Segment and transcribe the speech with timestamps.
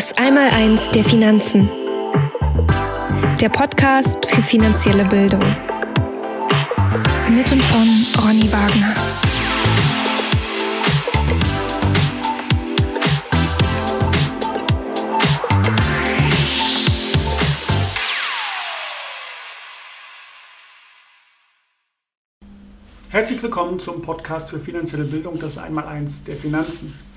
[0.00, 1.68] Das Einmaleins der Finanzen.
[3.38, 5.44] Der Podcast für finanzielle Bildung.
[7.28, 8.96] Mit und von Ronny Wagner.
[23.10, 27.09] Herzlich willkommen zum Podcast für finanzielle Bildung, das Einmaleins der Finanzen.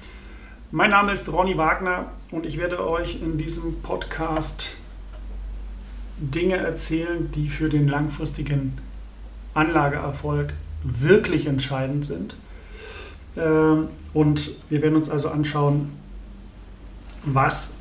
[0.75, 4.75] Mein Name ist Ronny Wagner und ich werde euch in diesem Podcast
[6.17, 8.79] Dinge erzählen, die für den langfristigen
[9.53, 12.35] Anlageerfolg wirklich entscheidend sind.
[13.37, 15.91] Ähm, und wir werden uns also anschauen,
[17.23, 17.75] was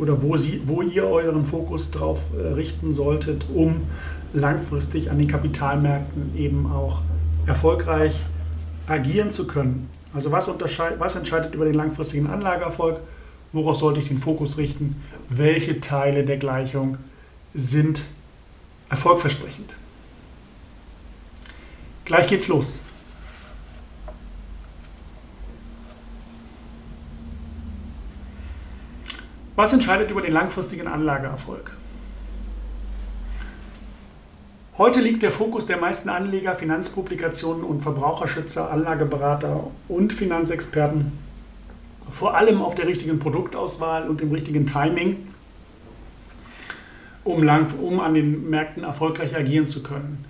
[0.00, 3.88] oder wo, sie, wo ihr euren Fokus drauf äh, richten solltet, um
[4.32, 7.00] langfristig an den Kapitalmärkten eben auch
[7.46, 8.14] erfolgreich
[8.86, 9.90] agieren zu können.
[10.14, 13.00] Also was, was entscheidet über den langfristigen Anlageerfolg?
[13.52, 15.02] Worauf sollte ich den Fokus richten?
[15.28, 16.98] Welche Teile der Gleichung
[17.54, 18.04] sind
[18.88, 19.74] erfolgversprechend?
[22.04, 22.78] Gleich geht's los.
[29.54, 31.76] Was entscheidet über den langfristigen Anlageerfolg?
[34.82, 41.12] Heute liegt der Fokus der meisten Anleger, Finanzpublikationen und Verbraucherschützer, Anlageberater und Finanzexperten
[42.10, 45.18] vor allem auf der richtigen Produktauswahl und dem richtigen Timing,
[47.22, 50.24] um, lang, um an den Märkten erfolgreich agieren zu können.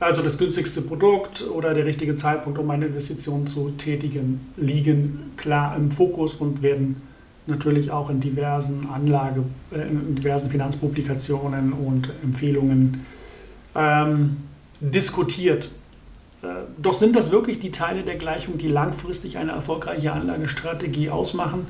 [0.00, 5.76] Also das günstigste Produkt oder der richtige Zeitpunkt, um eine Investition zu tätigen, liegen klar
[5.76, 7.02] im Fokus und werden
[7.46, 13.04] natürlich auch in diversen Anlage, äh, in diversen Finanzpublikationen und Empfehlungen
[13.74, 14.36] ähm,
[14.80, 15.70] diskutiert.
[16.42, 16.46] Äh,
[16.78, 21.66] doch sind das wirklich die Teile der Gleichung, die langfristig eine erfolgreiche Anlagestrategie ausmachen?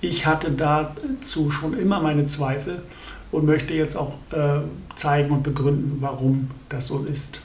[0.00, 2.82] Ich hatte dazu schon immer meine Zweifel
[3.30, 4.60] und möchte jetzt auch äh,
[4.96, 7.40] zeigen und begründen, warum das so ist.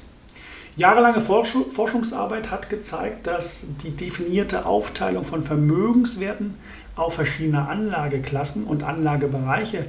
[0.77, 6.55] Jahrelange Forschungsarbeit hat gezeigt, dass die definierte Aufteilung von Vermögenswerten
[6.97, 9.85] auf verschiedene Anlageklassen und Anlagebereiche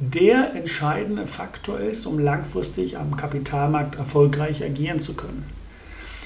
[0.00, 5.44] der entscheidende Faktor ist, um langfristig am Kapitalmarkt erfolgreich agieren zu können.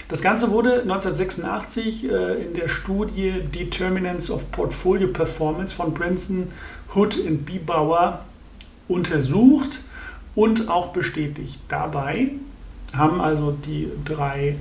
[0.09, 6.53] Das Ganze wurde 1986 äh, in der Studie Determinants of Portfolio Performance von Princeton,
[6.95, 8.21] Hood und Biebauer
[8.87, 9.81] untersucht
[10.37, 11.59] und auch bestätigt.
[11.69, 12.29] Dabei
[12.93, 14.55] haben also die drei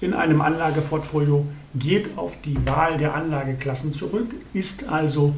[0.00, 5.34] in einem Anlageportfolio geht auf die Wahl der Anlageklassen zurück, ist also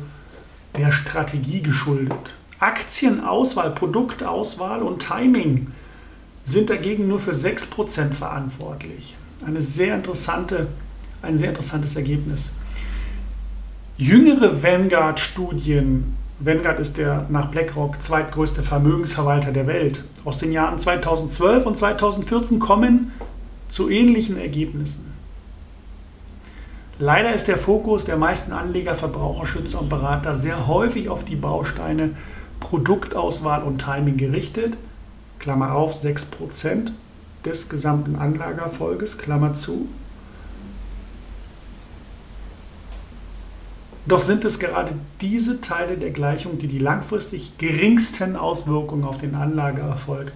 [0.77, 2.35] der Strategie geschuldet.
[2.61, 5.69] Aktienauswahl, Produktauswahl und Timing
[6.45, 9.15] sind dagegen nur für 6% verantwortlich.
[9.47, 10.69] Eine sehr interessante,
[11.23, 12.53] ein sehr interessantes Ergebnis.
[13.97, 21.67] Jüngere Vanguard-Studien, Vanguard ist der nach BlackRock zweitgrößte Vermögensverwalter der Welt, aus den Jahren 2012
[21.67, 23.13] und 2014 kommen
[23.69, 25.12] zu ähnlichen Ergebnissen.
[26.99, 32.17] Leider ist der Fokus der meisten Anleger, Verbraucherschützer und Berater sehr häufig auf die Bausteine
[32.59, 34.77] Produktauswahl und Timing gerichtet.
[35.39, 36.91] Klammer auf, 6%
[37.45, 39.89] des gesamten Anlageerfolges, Klammer zu.
[44.07, 49.34] Doch sind es gerade diese Teile der Gleichung, die die langfristig geringsten Auswirkungen auf den
[49.34, 50.33] Anlageerfolg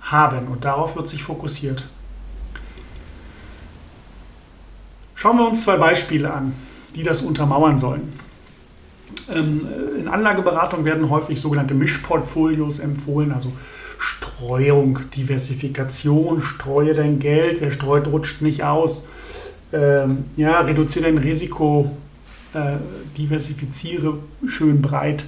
[0.00, 0.46] haben.
[0.48, 1.88] Und darauf wird sich fokussiert.
[5.26, 6.52] Schauen wir uns zwei Beispiele an,
[6.94, 8.12] die das untermauern sollen.
[9.28, 9.66] Ähm,
[9.98, 13.50] in Anlageberatung werden häufig sogenannte Mischportfolios empfohlen, also
[13.98, 19.08] Streuung, Diversifikation, streue dein Geld, wer streut, rutscht nicht aus.
[19.72, 21.90] Ähm, ja, reduziere dein Risiko,
[22.54, 22.76] äh,
[23.18, 25.26] diversifiziere schön breit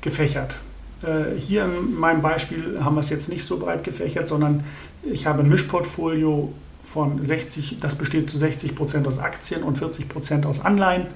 [0.00, 0.56] gefächert.
[1.04, 4.64] Äh, hier in meinem Beispiel haben wir es jetzt nicht so breit gefächert, sondern
[5.04, 10.08] ich habe ein Mischportfolio von 60, das besteht zu 60 Prozent aus Aktien und 40
[10.08, 11.06] Prozent aus Anleihen.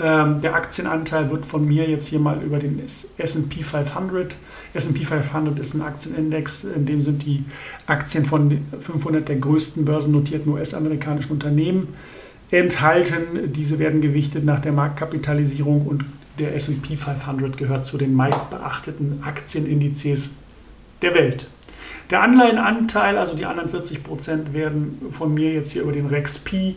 [0.00, 2.80] Ähm, der Aktienanteil wird von mir jetzt hier mal über den
[3.20, 4.34] SP 500.
[4.72, 7.44] SP 500 ist ein Aktienindex, in dem sind die
[7.86, 11.88] Aktien von 500 der größten börsennotierten US-amerikanischen Unternehmen
[12.50, 13.52] enthalten.
[13.52, 16.04] Diese werden gewichtet nach der Marktkapitalisierung und
[16.38, 20.30] der SP 500 gehört zu den meistbeachteten Aktienindizes
[21.02, 21.46] der Welt.
[22.10, 26.74] Der Anleihenanteil, also die anderen 40 Prozent, werden von mir jetzt hier über den REXP.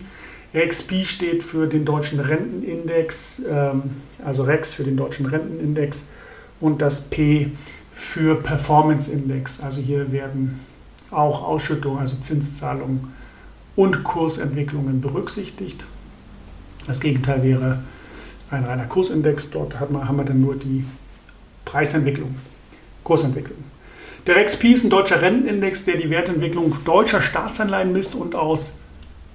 [0.54, 3.84] REXP steht für den deutschen Rentenindex, ähm,
[4.24, 6.06] also REX für den deutschen Rentenindex
[6.60, 7.52] und das P
[7.92, 9.60] für Performance Index.
[9.60, 10.60] Also hier werden
[11.10, 13.12] auch Ausschüttungen, also Zinszahlungen
[13.76, 15.84] und Kursentwicklungen berücksichtigt.
[16.86, 17.80] Das Gegenteil wäre
[18.52, 19.50] ein reiner Kursindex.
[19.50, 20.86] Dort haben wir dann nur die
[21.66, 22.36] Preisentwicklung,
[23.04, 23.73] Kursentwicklung.
[24.26, 28.74] Der REXP ist ein deutscher Rentenindex, der die Wertentwicklung deutscher Staatsanleihen misst und aus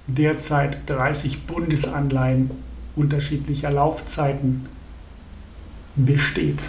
[0.07, 2.49] derzeit 30 Bundesanleihen
[2.95, 4.67] unterschiedlicher Laufzeiten
[5.95, 6.59] besteht.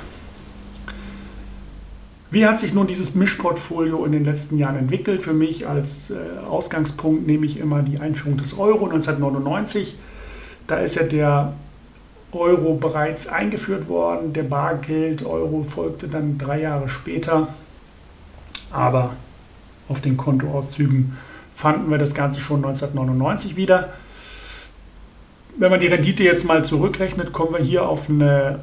[2.30, 5.22] Wie hat sich nun dieses Mischportfolio in den letzten Jahren entwickelt?
[5.22, 9.96] Für mich als äh, Ausgangspunkt nehme ich immer die Einführung des Euro 1999.
[10.66, 11.54] Da ist ja der
[12.32, 14.32] Euro bereits eingeführt worden.
[14.34, 17.48] Der Bargeld-Euro folgte dann drei Jahre später
[18.70, 19.14] aber
[19.88, 21.16] auf den Kontoauszügen
[21.54, 23.92] fanden wir das Ganze schon 1999 wieder.
[25.56, 28.60] Wenn man die Rendite jetzt mal zurückrechnet, kommen wir hier auf eine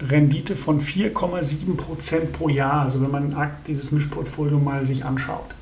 [0.00, 2.82] Rendite von 4,7 Prozent pro Jahr.
[2.82, 3.34] Also wenn man
[3.66, 5.54] dieses Mischportfolio mal sich anschaut.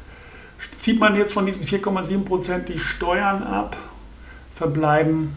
[0.79, 3.77] Zieht man jetzt von diesen 4,7 Prozent die Steuern ab,
[4.55, 5.35] verbleiben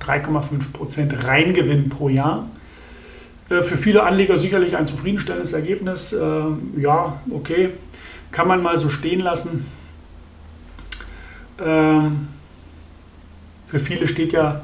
[0.00, 2.46] 3,5 Prozent Reingewinn pro Jahr.
[3.48, 6.12] Äh, für viele Anleger sicherlich ein zufriedenstellendes Ergebnis.
[6.12, 6.18] Äh,
[6.78, 7.70] ja, okay,
[8.30, 9.66] kann man mal so stehen lassen.
[11.64, 12.28] Ähm,
[13.66, 14.62] für viele steht ja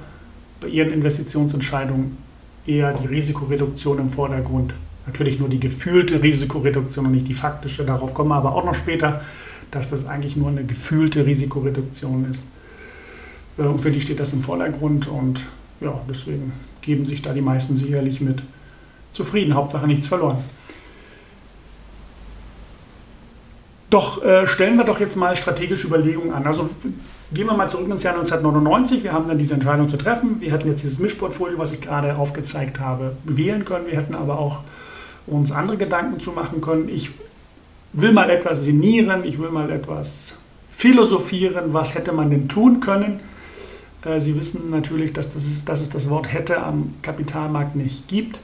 [0.60, 2.18] bei ihren Investitionsentscheidungen
[2.66, 4.74] eher die Risikoreduktion im Vordergrund.
[5.06, 7.84] Natürlich nur die gefühlte Risikoreduktion und nicht die faktische.
[7.84, 9.22] Darauf kommen wir aber auch noch später,
[9.70, 12.48] dass das eigentlich nur eine gefühlte Risikoreduktion ist.
[13.58, 15.46] Äh, und für die steht das im Vordergrund und
[15.80, 16.52] ja, deswegen
[16.82, 18.42] geben sich da die meisten sicherlich mit
[19.12, 20.44] zufrieden, Hauptsache nichts verloren.
[23.90, 26.46] Doch äh, stellen wir doch jetzt mal strategische Überlegungen an.
[26.46, 26.70] Also
[27.34, 29.02] gehen wir mal zurück ins Jahr 1999.
[29.02, 30.40] Wir haben dann diese Entscheidung zu treffen.
[30.40, 33.86] Wir hätten jetzt dieses Mischportfolio, was ich gerade aufgezeigt habe, wählen können.
[33.86, 34.60] Wir hätten aber auch
[35.26, 36.88] uns andere Gedanken zu machen können.
[36.88, 37.10] Ich
[37.92, 40.34] will mal etwas sinnieren, ich will mal etwas
[40.70, 41.72] philosophieren.
[41.72, 43.20] Was hätte man denn tun können?
[44.04, 48.06] Äh, Sie wissen natürlich, dass, das ist, dass es das Wort hätte am Kapitalmarkt nicht
[48.06, 48.38] gibt.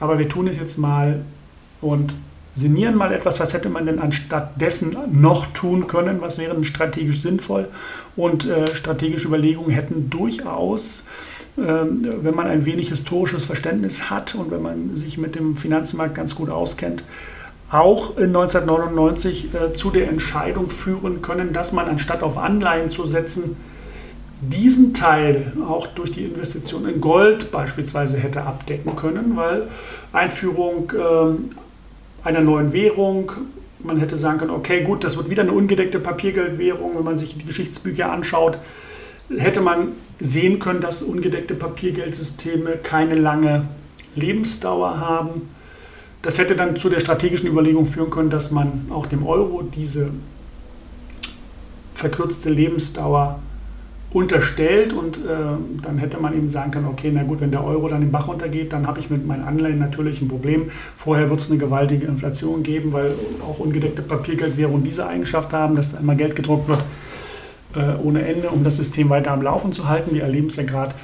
[0.00, 1.20] Aber wir tun es jetzt mal
[1.80, 2.14] und
[2.54, 7.20] sinnieren mal etwas, was hätte man denn anstatt dessen noch tun können, was wäre strategisch
[7.20, 7.68] sinnvoll.
[8.16, 11.04] Und äh, strategische Überlegungen hätten durchaus,
[11.56, 16.16] äh, wenn man ein wenig historisches Verständnis hat und wenn man sich mit dem Finanzmarkt
[16.16, 17.04] ganz gut auskennt,
[17.70, 23.06] auch in 1999 äh, zu der Entscheidung führen können, dass man anstatt auf Anleihen zu
[23.06, 23.56] setzen,
[24.40, 29.68] diesen Teil auch durch die Investition in Gold beispielsweise hätte abdecken können, weil
[30.12, 31.50] Einführung ähm,
[32.22, 33.32] einer neuen Währung,
[33.80, 37.36] man hätte sagen können, okay, gut, das wird wieder eine ungedeckte Papiergeldwährung, wenn man sich
[37.36, 38.58] die Geschichtsbücher anschaut,
[39.36, 43.66] hätte man sehen können, dass ungedeckte Papiergeldsysteme keine lange
[44.14, 45.48] Lebensdauer haben.
[46.22, 50.10] Das hätte dann zu der strategischen Überlegung führen können, dass man auch dem Euro diese
[51.94, 53.40] verkürzte Lebensdauer
[54.10, 55.20] unterstellt und äh,
[55.82, 58.26] dann hätte man eben sagen können, okay, na gut, wenn der Euro dann den Bach
[58.26, 60.70] runtergeht, dann habe ich mit meinen Anleihen natürlich ein Problem.
[60.96, 63.12] Vorher wird es eine gewaltige Inflation geben, weil
[63.46, 66.82] auch ungedeckte Papiergeldwährungen diese Eigenschaft haben, dass da immer Geld gedruckt wird
[67.74, 70.14] äh, ohne Ende, um das System weiter am Laufen zu halten.
[70.14, 70.94] Wir erleben es ja gerade,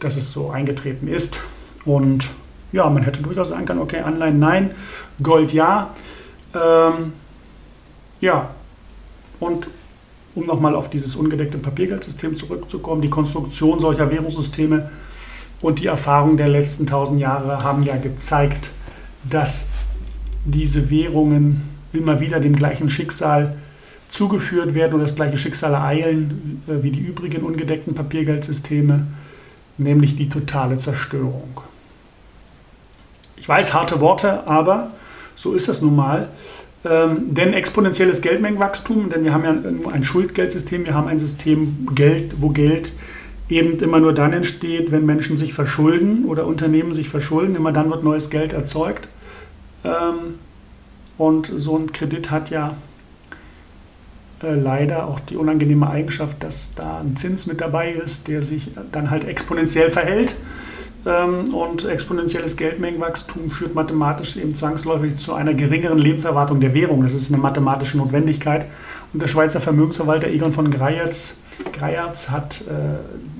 [0.00, 1.40] dass es so eingetreten ist.
[1.84, 2.30] Und
[2.72, 4.70] ja, man hätte durchaus sagen können, okay, Anleihen nein,
[5.22, 5.90] Gold ja.
[6.54, 7.12] Ähm,
[8.20, 8.50] ja,
[9.38, 9.68] und
[10.34, 14.90] um nochmal auf dieses ungedeckte Papiergeldsystem zurückzukommen, die Konstruktion solcher Währungssysteme
[15.60, 18.70] und die Erfahrungen der letzten tausend Jahre haben ja gezeigt,
[19.28, 19.68] dass
[20.44, 21.62] diese Währungen
[21.92, 23.56] immer wieder dem gleichen Schicksal
[24.08, 29.06] zugeführt werden und das gleiche Schicksal ereilen äh, wie die übrigen ungedeckten Papiergeldsysteme,
[29.78, 31.60] nämlich die totale Zerstörung.
[33.36, 34.90] Ich weiß, harte Worte, aber
[35.34, 36.28] so ist das nun mal.
[36.84, 42.34] Ähm, denn exponentielles Geldmengenwachstum, denn wir haben ja ein Schuldgeldsystem, wir haben ein System, Geld,
[42.40, 42.92] wo Geld
[43.48, 47.56] eben immer nur dann entsteht, wenn Menschen sich verschulden oder Unternehmen sich verschulden.
[47.56, 49.08] Immer dann wird neues Geld erzeugt.
[49.84, 50.38] Ähm,
[51.16, 52.76] und so ein Kredit hat ja
[54.42, 58.70] äh, leider auch die unangenehme Eigenschaft, dass da ein Zins mit dabei ist, der sich
[58.92, 60.36] dann halt exponentiell verhält.
[61.06, 67.02] Ähm, und exponentielles Geldmengenwachstum führt mathematisch eben zwangsläufig zu einer geringeren Lebenserwartung der Währung.
[67.02, 68.66] Das ist eine mathematische Notwendigkeit.
[69.12, 71.36] Und der Schweizer Vermögensverwalter Egon von Greyerz,
[71.72, 72.72] Greyerz hat äh,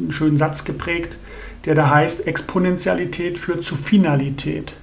[0.00, 1.18] einen schönen Satz geprägt,
[1.64, 4.74] der da heißt, Exponentialität führt zu Finalität.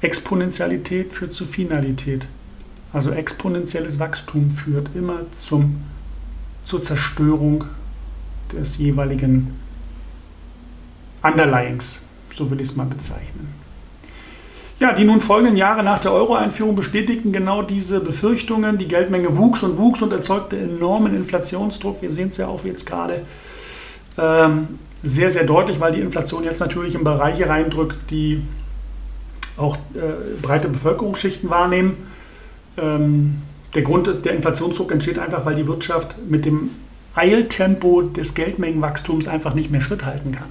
[0.00, 2.26] Exponentialität führt zu Finalität.
[2.92, 5.82] Also exponentielles Wachstum führt immer zum,
[6.64, 7.64] zur Zerstörung
[8.52, 9.54] des jeweiligen
[11.22, 12.02] Underlyings,
[12.34, 13.54] so will ich es mal bezeichnen.
[14.80, 18.78] Ja, die nun folgenden Jahre nach der Euro-Einführung bestätigten genau diese Befürchtungen.
[18.78, 22.00] Die Geldmenge wuchs und wuchs und erzeugte enormen Inflationsdruck.
[22.00, 23.20] Wir sehen es ja auch jetzt gerade
[24.16, 28.42] ähm, sehr, sehr deutlich, weil die Inflation jetzt natürlich in Bereiche reindrückt, die
[29.58, 32.08] auch äh, breite Bevölkerungsschichten wahrnehmen.
[32.78, 33.42] Ähm,
[33.74, 36.70] der Grund der Inflationsdruck entsteht einfach, weil die Wirtschaft mit dem
[37.14, 40.48] Eiltempo des Geldmengenwachstums einfach nicht mehr Schritt halten kann.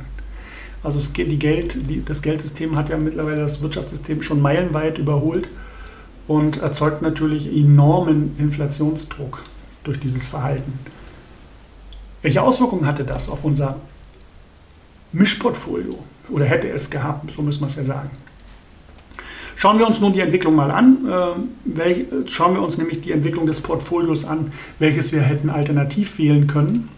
[0.83, 5.50] Also es die Geld, die, das Geldsystem hat ja mittlerweile das Wirtschaftssystem schon meilenweit überholt
[6.27, 9.43] und erzeugt natürlich enormen Inflationsdruck
[9.83, 10.79] durch dieses Verhalten.
[12.21, 13.77] Welche Auswirkungen hatte das auf unser
[15.12, 15.98] Mischportfolio?
[16.29, 18.12] Oder hätte es gehabt, so müssen wir es ja sagen.
[19.55, 21.05] Schauen wir uns nun die Entwicklung mal an.
[21.77, 26.48] Äh, schauen wir uns nämlich die Entwicklung des Portfolios an, welches wir hätten alternativ wählen
[26.48, 26.89] können.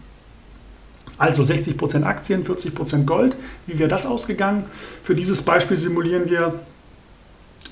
[1.22, 3.36] Also 60% Aktien, 40% Gold.
[3.68, 4.64] Wie wäre das ausgegangen?
[5.04, 6.56] Für dieses Beispiel simulieren wir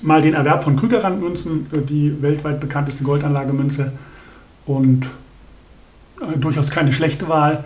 [0.02, 3.90] mal den Erwerb von Krügerrandmünzen, äh, die weltweit bekannteste Goldanlagemünze
[4.66, 5.06] und
[6.20, 7.64] äh, durchaus keine schlechte Wahl.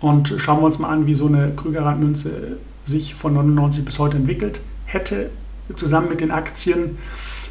[0.00, 4.16] Und schauen wir uns mal an, wie so eine Krügerrandmünze sich von 99 bis heute
[4.16, 5.28] entwickelt hätte,
[5.76, 6.96] zusammen mit den Aktien.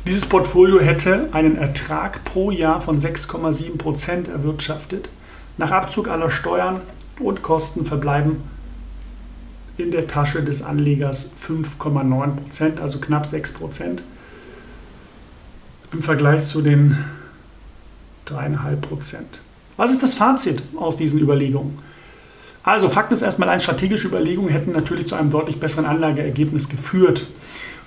[0.08, 5.10] Dieses Portfolio hätte einen Ertrag pro Jahr von 6,7% erwirtschaftet.
[5.60, 6.82] Nach Abzug aller Steuern
[7.20, 8.38] und Kosten verbleiben
[9.78, 14.04] in der Tasche des Anlegers 5,9 Prozent, also knapp 6 Prozent
[15.92, 16.98] im Vergleich zu den
[18.28, 19.40] 3,5 Prozent.
[19.78, 21.80] Was ist das Fazit aus diesen Überlegungen?
[22.64, 27.26] Also Fakt ist erstmal ein, strategische Überlegungen hätten natürlich zu einem deutlich besseren Anlageergebnis geführt.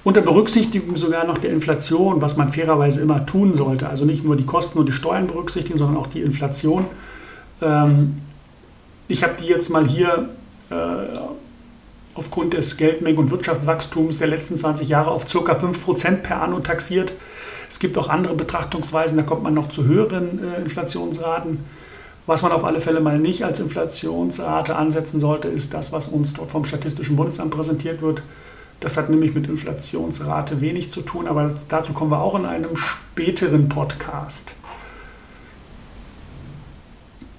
[0.02, 3.88] Unter Berücksichtigung sogar noch der Inflation, was man fairerweise immer tun sollte.
[3.88, 6.86] Also nicht nur die Kosten und die Steuern berücksichtigen, sondern auch die Inflation.
[7.60, 8.16] Ähm,
[9.12, 10.31] ich habe die jetzt mal hier
[10.71, 10.75] äh,
[12.14, 15.52] aufgrund des Geldmengen- und Wirtschaftswachstums der letzten 20 Jahre auf ca.
[15.52, 17.12] 5% per anno taxiert.
[17.71, 21.59] Es gibt auch andere Betrachtungsweisen, da kommt man noch zu höheren äh, Inflationsraten.
[22.25, 26.33] Was man auf alle Fälle mal nicht als Inflationsrate ansetzen sollte, ist das, was uns
[26.33, 28.23] dort vom Statistischen Bundesamt präsentiert wird.
[28.81, 32.76] Das hat nämlich mit Inflationsrate wenig zu tun, aber dazu kommen wir auch in einem
[32.76, 34.54] späteren Podcast.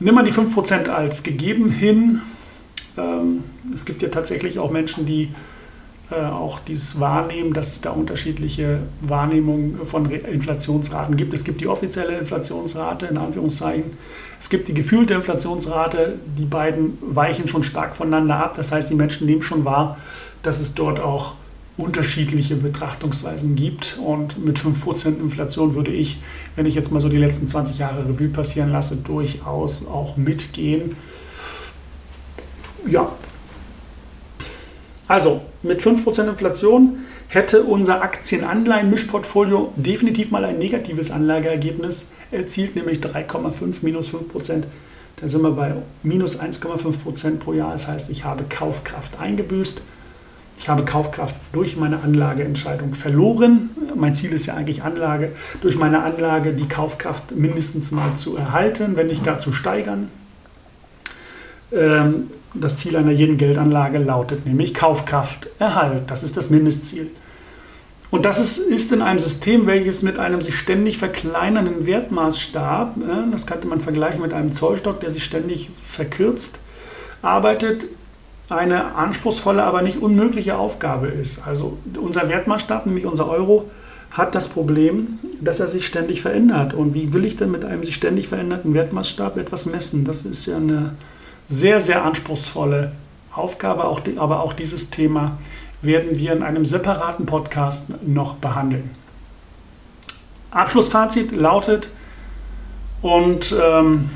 [0.03, 2.21] Nimm mal die 5% als gegeben hin.
[2.97, 5.29] Ähm, es gibt ja tatsächlich auch Menschen, die
[6.11, 11.33] äh, auch dieses wahrnehmen, dass es da unterschiedliche Wahrnehmungen von Inflationsraten gibt.
[11.33, 13.97] Es gibt die offizielle Inflationsrate, in Anführungszeichen.
[14.41, 16.19] Es gibt die gefühlte Inflationsrate.
[16.37, 18.55] Die beiden weichen schon stark voneinander ab.
[18.57, 19.97] Das heißt, die Menschen nehmen schon wahr,
[20.41, 21.35] dass es dort auch
[21.77, 23.97] unterschiedliche Betrachtungsweisen gibt.
[24.03, 26.21] Und mit 5% Inflation würde ich,
[26.55, 30.95] wenn ich jetzt mal so die letzten 20 Jahre Revue passieren lasse, durchaus auch mitgehen.
[32.87, 33.11] Ja.
[35.07, 43.77] Also mit 5% Inflation hätte unser Aktien-Anleihen-Mischportfolio definitiv mal ein negatives Anlageergebnis erzielt, nämlich 3,5
[43.81, 44.63] minus 5%.
[45.17, 47.73] Da sind wir bei minus 1,5% pro Jahr.
[47.73, 49.81] Das heißt, ich habe Kaufkraft eingebüßt.
[50.57, 53.69] Ich habe Kaufkraft durch meine Anlageentscheidung verloren.
[53.95, 55.31] Mein Ziel ist ja eigentlich Anlage,
[55.61, 60.09] durch meine Anlage die Kaufkraft mindestens mal zu erhalten, wenn nicht gar zu steigern.
[61.71, 66.03] Ähm, das Ziel einer jeden Geldanlage lautet nämlich Kaufkrafterhalt.
[66.07, 67.09] Das ist das Mindestziel.
[68.13, 72.95] Und das ist, ist in einem System, welches mit einem sich ständig verkleinernden Wertmaßstab,
[73.31, 76.59] das könnte man vergleichen mit einem Zollstock, der sich ständig verkürzt,
[77.23, 77.87] arbeitet,
[78.49, 81.45] eine anspruchsvolle, aber nicht unmögliche Aufgabe ist.
[81.47, 83.69] Also unser Wertmaßstab, nämlich unser Euro,
[84.11, 86.73] hat das Problem, dass er sich ständig verändert.
[86.73, 90.05] Und wie will ich denn mit einem sich ständig veränderten Wertmaßstab etwas messen?
[90.05, 90.93] Das ist ja eine
[91.47, 92.91] sehr, sehr anspruchsvolle
[93.33, 95.37] Aufgabe, auch die, aber auch dieses Thema
[95.81, 98.91] werden wir in einem separaten Podcast noch behandeln.
[100.51, 101.89] Abschlussfazit lautet,
[103.03, 104.09] und ähm,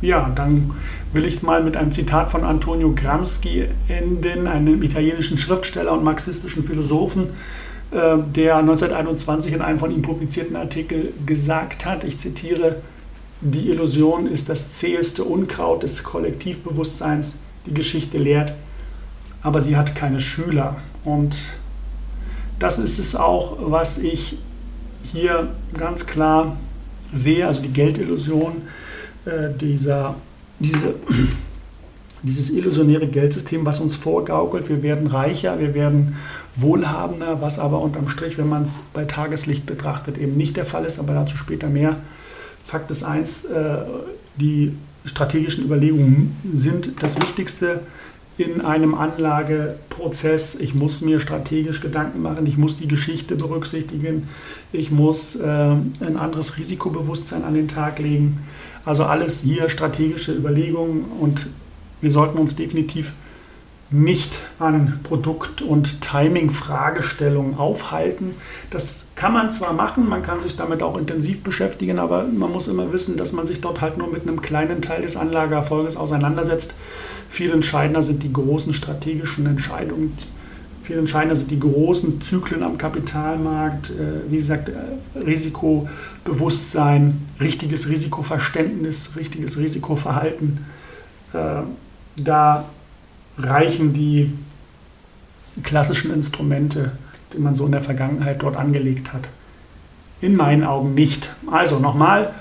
[0.00, 0.74] ja, dann
[1.12, 6.64] will ich mal mit einem Zitat von Antonio Gramsci enden, einem italienischen Schriftsteller und marxistischen
[6.64, 7.30] Philosophen,
[7.90, 12.76] äh, der 1921 in einem von ihm publizierten Artikel gesagt hat, ich zitiere,
[13.42, 17.38] die Illusion ist das zäheste Unkraut des Kollektivbewusstseins.
[17.66, 18.54] Die Geschichte lehrt,
[19.42, 20.76] aber sie hat keine Schüler.
[21.04, 21.42] Und
[22.60, 24.38] das ist es auch, was ich
[25.12, 26.56] hier ganz klar
[27.12, 28.62] sehe, also die Geldillusion,
[29.24, 30.14] äh, dieser,
[30.62, 30.94] diese,
[32.22, 36.16] dieses illusionäre Geldsystem, was uns vorgaukelt, wir werden reicher, wir werden
[36.56, 40.84] wohlhabender, was aber unterm Strich, wenn man es bei Tageslicht betrachtet, eben nicht der Fall
[40.84, 41.96] ist, aber dazu später mehr.
[42.64, 43.76] Fakt ist eins, äh,
[44.36, 47.80] die strategischen Überlegungen sind das Wichtigste
[48.38, 50.54] in einem Anlageprozess.
[50.54, 54.28] Ich muss mir strategisch Gedanken machen, ich muss die Geschichte berücksichtigen,
[54.72, 58.44] ich muss äh, ein anderes Risikobewusstsein an den Tag legen.
[58.84, 61.46] Also alles hier strategische Überlegungen und
[62.00, 63.12] wir sollten uns definitiv
[63.92, 68.34] nicht an Produkt- und Timing-Fragestellungen aufhalten.
[68.70, 72.68] Das kann man zwar machen, man kann sich damit auch intensiv beschäftigen, aber man muss
[72.68, 76.74] immer wissen, dass man sich dort halt nur mit einem kleinen Teil des Anlageerfolges auseinandersetzt.
[77.28, 80.16] Viel entscheidender sind die großen strategischen Entscheidungen.
[80.82, 84.74] Viel entscheidender sind die großen Zyklen am Kapitalmarkt, äh, wie gesagt, äh,
[85.16, 90.66] Risikobewusstsein, richtiges Risikoverständnis, richtiges Risikoverhalten.
[91.32, 91.62] Äh,
[92.16, 92.64] da
[93.38, 94.32] reichen die
[95.62, 96.92] klassischen Instrumente,
[97.32, 99.28] die man so in der Vergangenheit dort angelegt hat.
[100.20, 101.30] In meinen Augen nicht.
[101.48, 102.34] Also nochmal,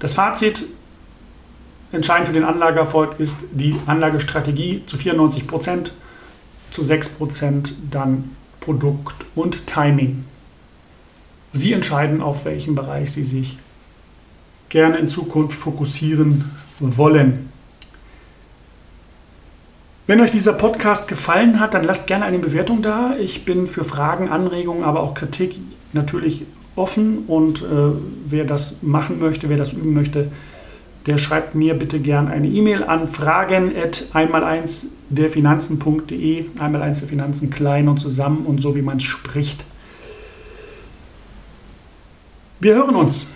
[0.00, 0.64] das Fazit,
[1.92, 5.92] entscheidend für den Anlageerfolg ist die Anlagestrategie zu 94 Prozent,
[6.70, 10.24] zu 6 Prozent dann Produkt und Timing.
[11.52, 13.58] Sie entscheiden, auf welchen Bereich Sie sich
[14.68, 17.50] gerne in Zukunft fokussieren wollen.
[20.06, 23.14] Wenn euch dieser Podcast gefallen hat, dann lasst gerne eine Bewertung da.
[23.18, 25.56] Ich bin für Fragen, Anregungen, aber auch Kritik
[25.92, 26.44] natürlich
[26.76, 27.92] offen und äh,
[28.26, 30.30] wer das machen möchte, wer das üben möchte,
[31.06, 37.00] der schreibt mir bitte gerne eine E-Mail an fragen at einmal1 der Finanzen.de, einmal eins
[37.00, 39.64] der Finanzen klein und zusammen und so wie man es spricht.
[42.60, 43.26] Wir hören uns.